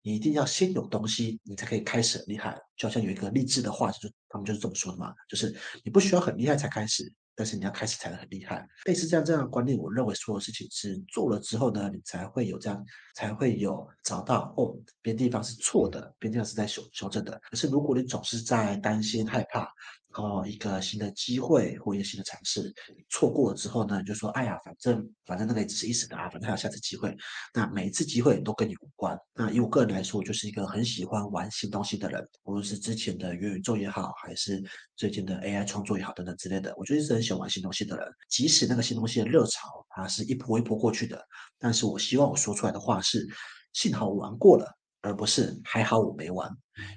[0.00, 2.56] 你一定要先有东西，你才可以开始很厉害。
[2.76, 5.52] 就好像有一个励志的话，就是他们就是这么说的嘛，就是
[5.84, 7.12] 你不需要很厉害才开始。
[7.38, 17.40] 但是你要开始才能很厉害，类似这样这样的观念，我认为所有事情是做了之后呢，你才会有这样，才会有找到哦，别地方是错的，别的地方是在修修正的。
[17.48, 19.72] 可是如果你总是在担心害怕，
[20.18, 22.74] 哦，一个新的机会或一个新的尝试
[23.08, 27.16] 错过了之后呢，就说哎呀，反正反正那个也只是一时的啊，反正还有下次机会。
[27.54, 29.16] 那每一次机会都跟你无关。
[29.32, 34.60] 那以我个人来说，我就是一个很喜欢玩新东西的人，无论是之前的元宇宙也好，还是
[34.96, 38.04] 最近的 AI 创作也好等等之类的，我就是很喜欢玩新东西的人。
[38.28, 41.24] 即使那个新东西的热潮它是一波一波过去的，
[41.60, 43.24] 但是我希望我说出来的话是，
[43.72, 44.66] 幸好我玩过了，
[45.00, 46.50] 而不是还好我没玩。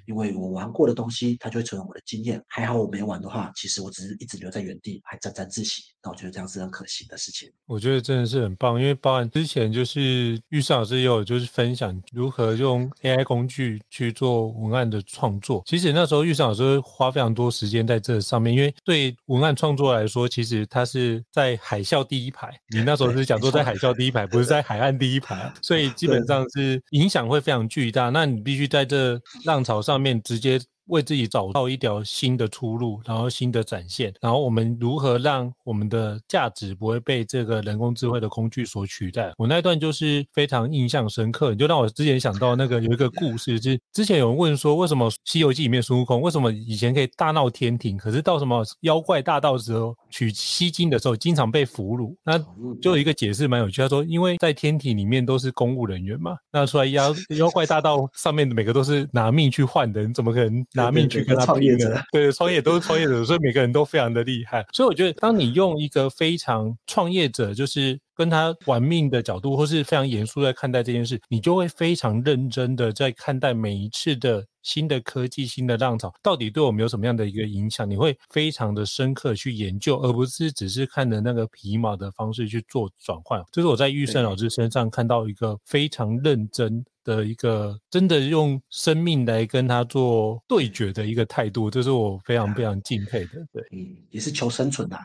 [0.06, 2.42] 因为我玩过的东西，它就会成为我的经验。
[2.48, 5.82] 还好我没玩的话，其实我只是一直留在原地，还沾沾自喜。
[6.02, 7.50] 那我觉得这样是很可惜的事情。
[7.66, 15.62] 我觉得真的是很棒，因为包含之前就是玉胜老师也有就是分享如何用 AI 工具去做文案的创作。
[15.66, 22.52] 其实那时候玉胜老师花非常多时间在这上面，因为对文案创作来说，其实它是在海啸第一排。
[22.74, 28.10] 你那时候是讲说在海啸第一排，不是在海岸第一排，所以基本上是影响会非常巨大。
[28.10, 29.71] 那你必须在这浪潮。
[29.80, 39.32] 上面直接为自己找到一条新的出路，然后新的展现，然后我们如何让我们的价值不会被这个人工智慧的工具所取代？
[39.38, 52.14] 我那一段就是非常印象深刻，你就让我之前想到那个有一个故事，就是之前有人问说，为什么《西游记》里面孙悟空为什么以前可以大闹天庭，可是到什么妖怪大道的时候取西经的时候经常被俘虏？
[52.24, 52.38] 那
[52.80, 60.66] 就有一个解释蛮有趣，他说因为在天庭里面都是公务人员嘛，那出来妖妖怪大道上面的每个都是拿命去换的，你怎么可能？
[60.74, 64.64] 拿命去跟他拼的，对，创业 都是创业者，所以每个人都非常的厉害。
[64.72, 77.88] 所以我觉得，当你用一个非常创业者，就是跟他玩命的角度，或是非常严肃在看待这件事，你就会非常认真的在看待每一次的新的科技、新的浪潮，到底对我们有什么样的一个影响？
[77.88, 83.42] 你会非常的深刻去研究，而不是只是看着那个皮毛的方式去做转换。
[83.50, 86.84] 这是我在玉胜老师身上看到一个非常认真。
[87.04, 93.30] 的一个真的用生命来跟他做对决的一个态度，这是我非常非常敬佩的。
[93.52, 95.02] 对，嗯，也是求生存的、啊，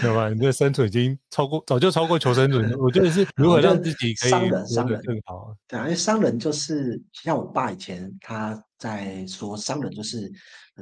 [0.00, 0.28] 对吧？
[0.28, 2.72] 你这生存已经超过，早就超过求生存。
[2.78, 5.54] 我觉得是 如何让自己可以商人，商人更好。
[5.68, 10.30] 对啊，因为商人就是像我爸以前他在说，商人就是。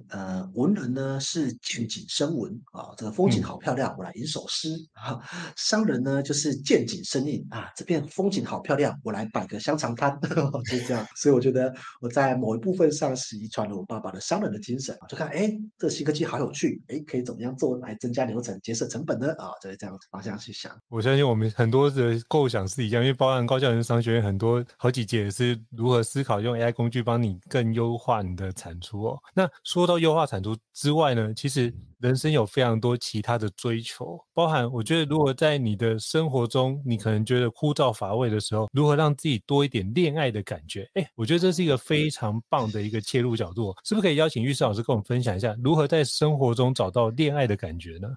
[0.08, 5.18] 呃，文人呢是见景生文啊，这个风景好漂亮，我来吟首诗啊。
[5.56, 10.16] 商人呢就是见景生意啊，这片风景好漂亮，我来摆个香肠摊，
[10.70, 11.04] 就是这样。
[11.16, 19.32] 所以我觉得我在某一部分上是遗传了我爸爸的商人的精神啊，就看哎，这新科技好有趣，哎，可以怎么样做来增加流程、节省成本呢？
[19.38, 20.70] 啊，就是这样子方向去想。
[20.88, 29.18] 我相信我们很多的构想是一样，因为包含高校人生商学院很多好几节也是如何思考用 AI 工具帮你更优化你的产出哦。
[29.34, 29.87] 那说。
[29.88, 40.88] 到优化产出之外呢，其实人生有非常多其他的追求，包含我觉得，如果在你的生活中，你可能觉得枯燥乏味的时候，如何让自己多一点恋爱的感觉？
[40.94, 48.08] 哎，我觉得这是一个非常棒的一个切入角度，是不是可以邀请玉师老师跟我们分享一下，如何在生活中找到恋爱的感觉呢？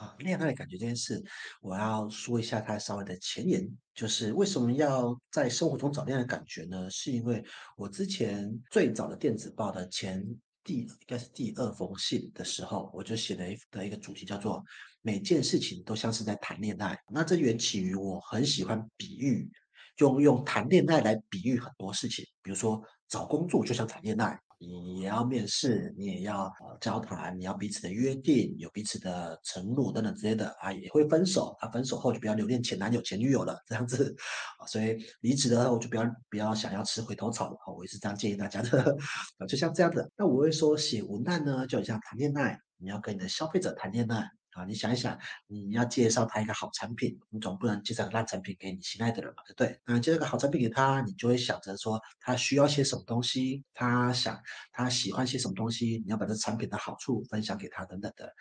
[0.00, 1.22] 啊，恋爱的感觉这件事，
[1.62, 6.90] 我要说一下它稍微的前言，就是为什么要在生活中找恋爱的感觉呢？
[6.90, 7.42] 是因为
[7.76, 10.22] 我之前最早的电子报的前。
[10.62, 14.62] 第应该是第二封信的时候，我就写了一的一个主题叫做
[15.02, 16.98] “每件事情都像是在谈恋爱”。
[17.10, 19.50] 那这缘起于我很喜欢比喻，
[19.98, 24.38] 用用谈恋爱来比喻很多事情，比如说找工作就像谈恋爱。
[24.60, 34.14] 你也要面试，你也要呃交谈，你要彼此的约定，有彼此的承诺等等之类的啊，也会分手啊，分手后就不要留恋前男友前女友了，这样子
[34.58, 38.96] 啊，所以离职了我就不要不要想要吃回头草了，我也是这样建议大家的
[39.40, 40.12] 啊，就像这样子。
[40.14, 44.30] 那我会说写文案呢，就很像谈恋爱，你要跟你的消费者谈恋爱。
[44.52, 49.80] 啊，你想一想，你要介绍他一个好产品，你总不能介绍个烂产品给你心爱的人嘛，对不对？
[49.86, 54.40] 那介绍个好产品给他，你就会想着说他需要些什么东西，他想
[54.72, 58.32] 他喜欢些什么东西，你要把这产品的好处分享给他等等的。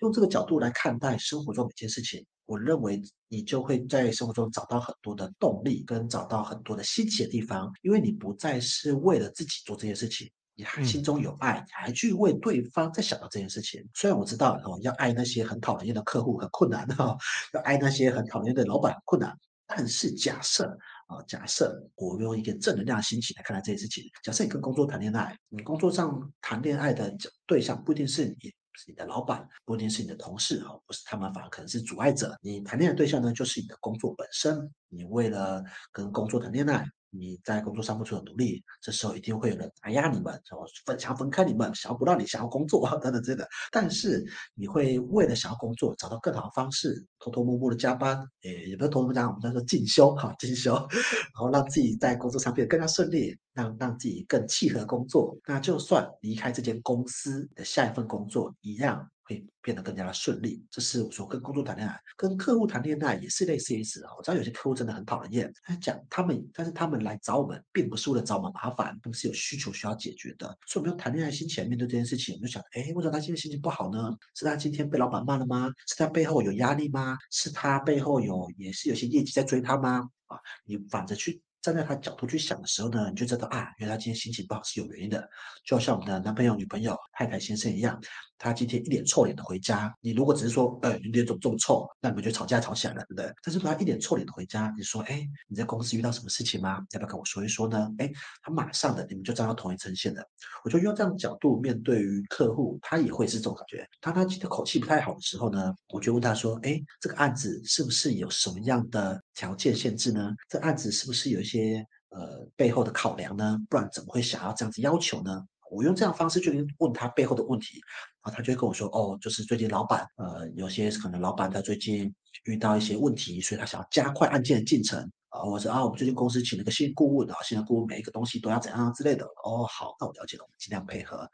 [0.00, 10.30] 用这个角度来看待生活中每件事情，我认为你就会在生活中找到很多的动力，跟找到很多的新奇的地方，因为你不再是为了自己做这些事情。
[10.56, 13.86] 你还心中有爱，你还去为对方在想到这件事情。
[13.94, 17.16] 虽然我知道哦，要爱那些很讨厌的客户很困难哈，
[17.52, 19.36] 要爱那些很讨厌的老板很困难。
[19.66, 20.66] 但是假设
[21.08, 24.04] 啊，假设我用一个正能量的心情来看待这件事情。
[24.22, 27.14] 假设你跟工作谈恋爱，你工作上谈恋爱的
[27.46, 32.36] 对象不一定是你，是你的老板，不一定是你的同事哦，不是他们，反而可能是阻碍者。
[32.40, 34.70] 你谈恋爱的对象呢，就是你的工作本身。
[34.88, 35.62] 你为了
[35.92, 36.86] 跟工作谈恋爱。
[37.18, 43.48] 你在工作上付出的努力，这时候一定会有人打压你们，然后分想要分开你们，想要不让你想要工作等等之类的。
[43.70, 55.36] 但是你会为了想要工作，找到更好的方式，偷偷摸摸的加班，诶，也不是偷偷加班，我们叫做进修哈，进修，然后让自己在工作上变得更加顺利，让让自己更契合工作。
[55.46, 59.08] 那就算离开这间公司的下一份工作，一样。
[59.26, 64.10] 会变得更加的顺利，这是我说跟工作谈恋爱，跟客户谈恋爱也是类似意思啊。
[64.16, 70.46] 我知道有些客户真的很讨人厌，他讲他们，但是他们来找我们，并不是为了找我们麻烦，他们是有需求需要解决的。
[70.66, 74.16] 所以我们用谈恋爱心情来面对这件事情，我们就想，哎，为什么他今天心情不好呢？
[74.34, 75.70] 是他今天被老板骂了吗？
[75.88, 77.18] 是他背后有压力吗？
[77.30, 80.08] 是他背后有也是有些业绩在追他吗？
[80.26, 81.42] 啊，你反着去。
[81.62, 85.28] 站在他角度去想的时候呢，你就知道啊，原来今天心情不好是有原因的，
[85.64, 88.00] 就像我们的男朋友、女朋友、太太、先生一样，
[88.38, 93.32] 他今天一脸臭脸的回家，你如果只是说，哎，你脸怎么这么臭，那你们就吵架吵起来了，对不对？
[93.42, 96.78] 但是如果他一脸臭脸的回家，你说，哎，你在公司遇到什么事情吗？
[96.92, 97.90] 要不要跟我说一说呢？
[97.98, 98.10] 哎，
[98.42, 100.22] 他马上的你们就站到同一阵线了。
[100.64, 103.88] 我就用这样的角度面对于客户，他也会是这种感觉。
[104.00, 110.32] 当他今天口气不太好的时候呢，我就问他说，哎，这个案子是不是有什么样的条件限制呢？
[110.48, 111.84] 这案子是不是有一些？
[112.10, 113.58] 呃，背后的考量呢？
[113.68, 115.44] 不然怎么会想要这样子要求呢？
[115.70, 117.80] 我用这样方式去问他背后的问题，
[118.22, 122.12] 然后他就会跟我说：“哦，就是最近老板，呃，有些可能老板他最近
[122.44, 131.28] 遇到一些问题，所以他想要加快案件的进程啊。”我说：“啊，我们最近公司请了个新顾问啊，新的顾问每一个东西都要怎样之类的。”哦，好，那我了解了，我们尽量配合。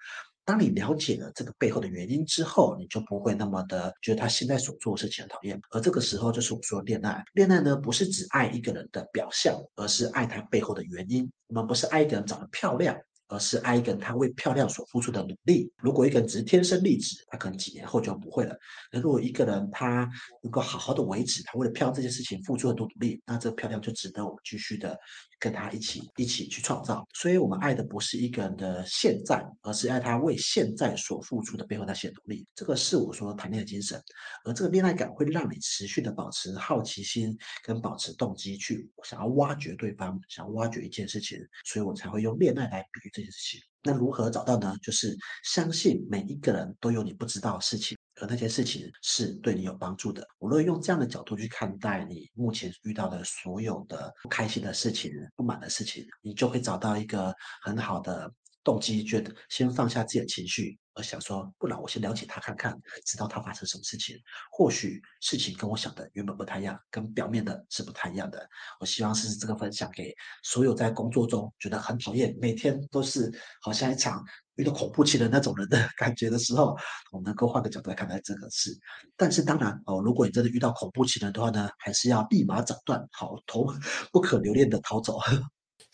[0.44, 5.60] 当你了解了这个背后的原因之后，你就不会那么的觉得他现在所做的事情很讨厌。
[5.70, 11.30] 而这个时候就是我说恋爱，恋爱呢不是只爱一个人的表象，而是爱他背后的原因。
[11.46, 12.96] 我们不是爱一个人长得漂亮。
[13.32, 15.72] 而是爱一个人，他为漂亮所付出的努力。
[15.78, 18.54] 如果一个人只是天生丽质，他可能几年后就不会了。
[18.92, 20.08] 那如果一个人他
[20.42, 24.98] 能够好好的维持，他为了漂亮这件事情付出很多努力，那这个漂亮就值得我们继续的
[25.42, 27.04] 跟他一起一起去创造。
[27.12, 32.46] 所以，我们爱的不是一个人的现在，而是爱他为现在所付出的背后那些努力。
[32.54, 34.00] 这个是我说谈恋爱精神。
[34.44, 41.36] 而这个恋爱感会让你持续的保持好奇心跟保持动机，去想要挖掘对方，想要挖掘一件事情。
[41.64, 43.32] 所以我才会用恋爱来比喻这件。
[43.32, 44.76] 事情，那如何找到呢？
[44.82, 50.24] 就是相信每一个人都有你不知道的事情，而那些事情是对你有帮助的。
[50.38, 60.78] 我若用这样的角度去看待你目前遇到的所有的不开心的事情、不满的事情，你就会找到一个很好的动机，觉得先放下自己的情绪。
[60.94, 64.14] 而想说，不然我先了解他看看，知道他发生什么事情。
[64.50, 68.46] 或许事情跟我想的原本不太一样，跟表面的是不太一样的。
[68.78, 74.22] 我希望是这个分享给所有在工作中觉得很讨厌，每天都是好像一场
[74.56, 76.76] 遇到恐怖情人那种人的 感觉的时候，
[77.12, 78.70] 我们能够换个角度来看待这个事。
[79.16, 83.66] 但是当然哦，如果你真的遇到恐怖情人的话呢，还是要立马斩断，好，头
[84.12, 85.18] 不可留恋的逃走。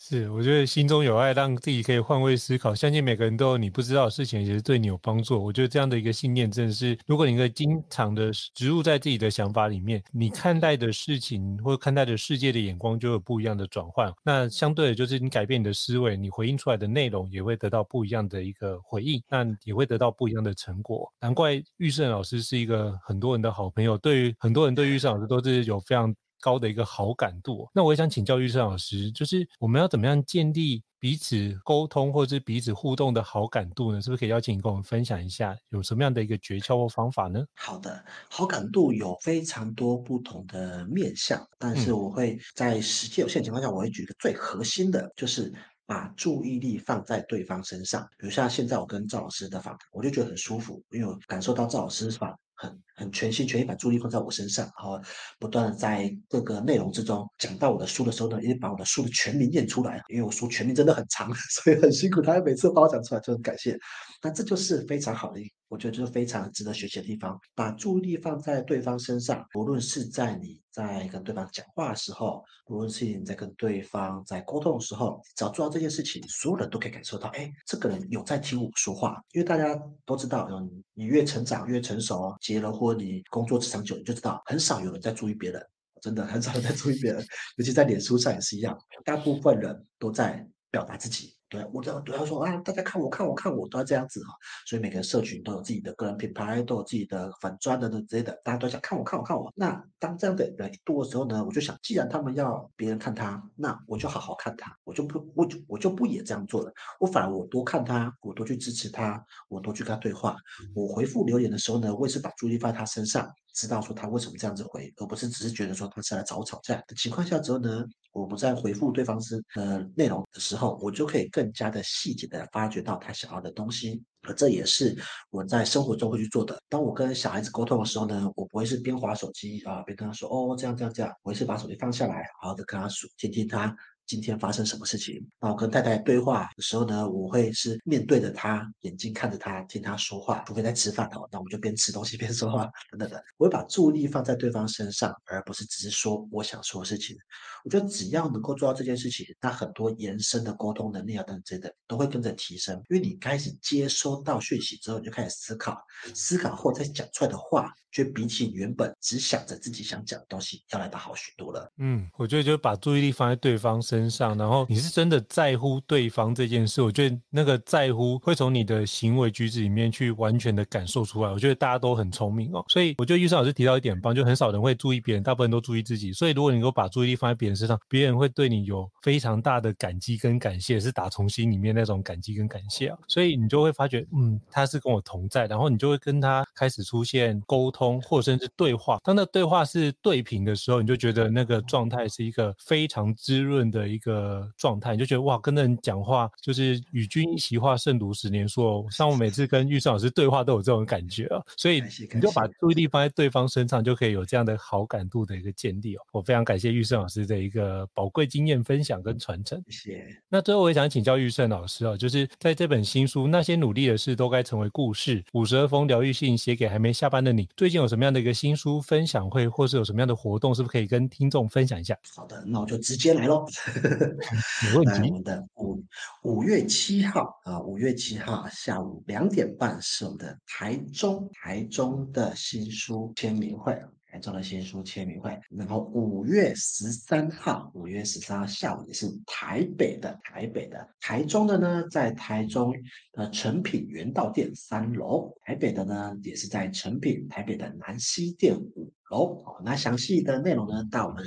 [0.01, 2.73] 是，我觉得心中有爱，让自己可以换位思考。
[2.73, 5.43] 相信每个人都有你不知道的事情，也是对你有帮助。
[5.43, 14.09] 我觉得这样的一个信念，真的是，如果你可以经常的植入在自己的想法里面，你看待的事情或看待的世界的眼光就有不一样的转换。
[14.23, 21.11] 那相对的，就是你改变你的思维，你回应出来的内容也会得到不一样的一个回应，那也会得到不一样的成果。
[21.19, 26.15] 难怪玉胜老师是一个很多人的好朋友，对于很多人对玉胜老师都是有非常。
[26.39, 34.01] 高的一个好感度，那我也想请教育圣老师，就是我们要怎么样建立彼此沟通或者是彼此互动的好感度呢？
[34.01, 37.45] 是不是可以邀请你跟我们分享一下，有什么样的一个诀窍或方法呢？
[37.55, 45.53] 好的，好感度有非常多不同的面向，但是我会在时间有限情况下，我会举一个最核心的，就是
[45.85, 48.01] 把注意力放在对方身上。
[48.17, 52.35] 比如像现在我跟赵老师的访谈，我就觉得很舒服，因为我感受到赵老师是吧？
[52.59, 54.99] 很很全心全意把注意力放在我身上，然后
[55.39, 61.33] 不断的在各个内容之中讲到我的书的时候呢，也把我的书的全名念出来，因为我书全名真的很长，
[61.63, 63.77] 所以很辛苦，他每次帮我讲出来就很感谢。
[64.21, 65.39] 那这就是非常好的。
[65.69, 79.15] 我觉得就是非常值得学习的地方，把注意力放在对方身上，无论是在你在跟对方讲话的时候，无论是你在跟对方在沟通的时候，只要做到这件事情，所有人都可以感受到，哎，这个人有在听我说话。
[79.31, 85.63] 因为大家都知道，嗯，你越成长越成熟，结了婚，你工作长久，你就知道，很少有人在注意别人，
[86.01, 87.23] 真的很少人在注意别人，
[87.57, 88.75] 尤其在脸书上也是一样，
[89.05, 91.35] 大部分人都在表达自己。
[91.49, 94.35] 对，我这样对他说啊，大家看我看我看我都要这样子哈，
[94.67, 99.51] 所以每个社群都有自己的个人品牌，都有自己的粉专的之类的，大家都想看我看我看我。
[99.55, 110.37] 那当这样的人一多的时候呢，我就想，既然他们要别人看他，那我就好好看他，我就不我就我就不也这样做了，我反而我多看他，我多去支持他，我多去跟他对话，
[110.75, 113.27] 我回复留言的时候呢，我也是把注意力放在他身上。
[113.51, 117.83] 知道说他为什么这样子回，而不是只是觉得说他是来找我吵架的情况下之后呢，
[118.13, 124.93] 我不再回复对方是呃内容的时候，我就可以更加的细节的发掘到他想要的东西，而这也是
[125.29, 126.61] 我在生活中会去做的。
[126.67, 133.73] 当我跟小孩子沟通的时候呢，我不会是边划手机啊边跟他说哦这样这样这样，我会是把手机放下来，好好的跟他说，听听他。
[134.09, 135.23] 今天发生什么事情？
[135.39, 140.43] 那我跟太太对话的时候呢，我会是面对着她，眼睛看着她，听她说话。
[140.47, 143.23] 除非在吃饭哦，那我们就边吃东西 边说话等等的。
[143.37, 147.15] 我会把注意力放在对方身上，而不是只是说我想说的事情。
[147.63, 152.75] 我觉得只要能够做到这件事情，那很多延伸的沟通能力啊等等之类的都会跟着提升。
[152.89, 155.77] 因为你开始接收到讯息之后，你就开始思考，
[156.15, 161.71] 思考后再讲出来的话，就比起原本只想着自己想讲的东西要来得好许多了。
[161.77, 163.98] 嗯，我觉得就是把注意力放在对方身。
[163.99, 171.31] 身上，然后你是真的在乎对方这件事，我觉得那个在乎会从你的行为举止里面去完全的感受出来。
[171.31, 176.13] 我觉得大家都很聪明哦，所以我觉得玉胜老师提到一点很棒，就很少人会注意别人，大部分都注意自己。
[176.13, 182.97] 所以如果你能够把注意力放在别人身上，别人会对你有非常大的感激跟感谢，是打从心里面那种感激跟感谢啊。
[183.07, 188.99] 所以你就会发觉，嗯，他是跟我同在，然后你就会跟他开始出现沟通，或甚至对话。
[189.03, 193.88] 当那对话是对频的时候，你就觉得那个状态是一个非常滋润的。
[193.89, 198.87] 一个状态，你就觉得哇，跟人讲话就是与君一席话，胜读十年书。
[198.91, 201.41] 像我每次跟玉胜老师对话，都有这种感觉啊。
[201.57, 201.81] 所以
[202.13, 206.01] 你就把注意力放在对方身上，就可以有这样的好感度的一个建立哦。
[206.11, 209.61] 我非常感谢玉胜老师的一个宝贵经验分享跟传承。
[209.69, 210.17] 谢谢。
[210.29, 217.47] 那最后我也想请教玉胜老师啊，就是在这本新书《那些努力的事都该成为故事》，五十二封疗愈信写给还没下班的你。
[217.55, 221.97] 最近有什么样的一个新书分享会，或是有什么样的活动，是不是可以跟听众分享一下？
[222.15, 223.45] 好的，那我就直接来喽。
[224.63, 225.09] 没问题。
[225.09, 225.83] 我们的五
[226.23, 233.79] 五月七号啊，五月七号下午两点半是我们的台中台中的新书签名会，
[234.11, 235.39] 台中的新书签名会。
[235.49, 242.73] 然后五月十三号，五月十三号下午也是台北的台北的，台中的呢在台中
[243.13, 249.43] 的诚品原道店三楼，台北的呢也是在诚品台北的南西店五楼。
[249.43, 251.23] 哦，那详细的内容呢，到我们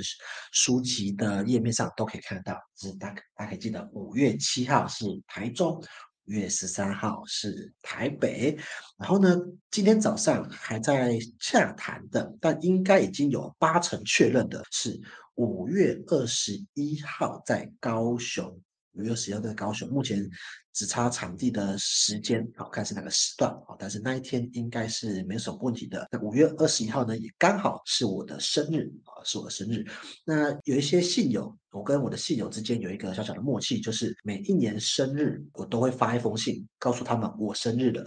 [0.51, 2.59] 书籍的页面上都可以看得到。
[2.75, 5.81] 是大大家可以记得，五月七号是台中，
[6.27, 8.57] 五月十三号是台北。
[8.97, 9.37] 然后呢，
[9.71, 14.99] 今天早上还在洽谈的，但应该已经有八成确认的是
[15.35, 18.59] 五月二十一号在高雄。
[18.93, 20.29] 五月二十一号在高雄，目前。
[20.75, 26.07] 只差场地的时间，好看是哪个时段，好，但是那一天应该是没什么问题的。
[26.11, 29.85] 那五月二十一号呢，也刚好是我的生日，啊，是我的生日。
[30.25, 38.05] 那有一些信友，我跟我的信友之间有一个小小的默契，就是每一年生日我都会发一封信，告诉他们我生日了，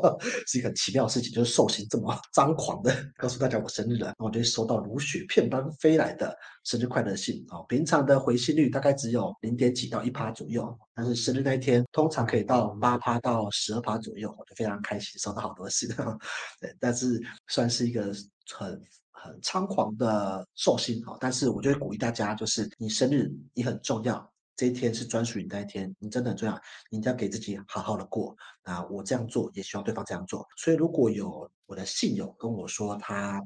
[0.46, 10.78] 是一个很奇妙的事情，就是寿星这么 张狂的告诉大家我生日了，那我就会收到如雪片般飞来的生日快乐信，啊，平常的回信率大概只有零点几到一趴左右。
[10.94, 15.88] 但是生日那一天，通常可以到八趴到十二趴左右，我就非常开心，收到好多信。
[16.60, 18.12] 对，但是算是一个
[18.54, 18.80] 很
[19.26, 21.16] 很猖狂的寿星哈。
[21.20, 26.60] 但是我就会鼓励大家，就是你生日也很重要，这一天是专属于那一天，你真的很重要，
[26.90, 28.36] 你要给自己好好的过。
[28.66, 30.46] 啊我这样做，也希望对方这样做。
[30.56, 33.42] 所以如果有我的信友跟我说他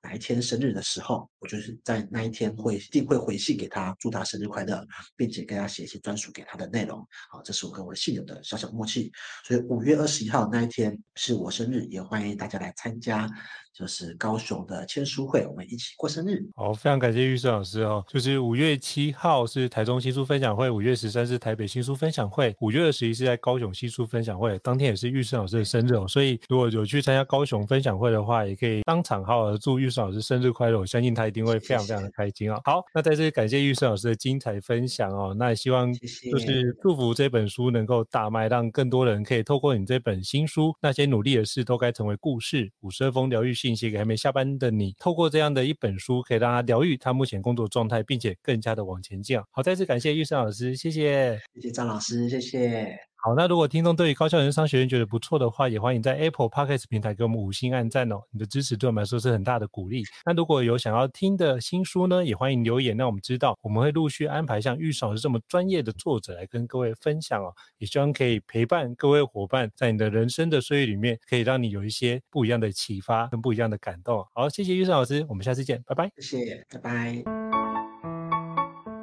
[0.00, 4.84] 哪一天生日的时候，我就是在那一天会一定会回信给他，祝他生日快乐，
[5.16, 6.98] 并且给他写一些专属给他的内容。
[7.30, 9.10] 好，这是我跟我的信友的小小默契。
[9.44, 13.28] 所以五月二十一号那一天是我生日，也欢迎大家来参加，
[13.72, 16.40] 就是高雄的签书会，我们一起过生日。
[16.54, 18.04] 好，非常感谢玉胜老师哦。
[18.06, 26.06] 就是五月七号是台中新书分享会，五月十三是台北新书分享会，五月二十一是在高雄新书分享会，当天也是玉胜老师的生日哦。
[26.06, 32.60] 所以如果有去参加高雄分享会的话，也可以当场好好的祝玉胜老师生日快乐，我相信他一定会非常非常的开心啊、哦。
[32.64, 42.70] 好，那在这里感谢玉胜老师的精彩分享哦，那也希望就是祝福这本书能够大卖，让更多人可以透过你这本新书，那些努力的事都该成为故事。
[42.82, 49.38] 五十二封疗愈信息给还没下班的你，透过这样的一本书，可以让他疗愈他目前工作状态，并且更加的往前进。
[49.50, 52.98] 好，再次感谢玉胜老师，谢谢，谢谢张老师，谢谢。
[53.28, 58.22] 好，那如果听众对于高校人生商学院觉得不错的话，也欢迎在 Apple Podcast 平台给我们五星按赞哦。
[58.30, 60.02] 你的支持对我们来说是很大的鼓励。
[60.24, 67.52] 那如果有想要听的新书呢，也欢迎留言，让我们知道，我们会陆续安排像玉爽是这么专业的作者来跟各位分享哦。
[67.76, 74.26] 也希望可以陪伴各位伙伴，在你的人生的岁月里面，可以让你有一些不一样的启发跟不一样的感动。
[74.32, 76.10] 好，谢谢玉爽老师，我们下次见，拜拜。
[76.16, 77.22] 谢谢，拜拜。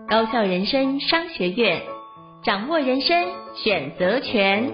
[0.10, 1.80] 高校人生商学院，
[2.46, 4.72] 掌握人生选择权。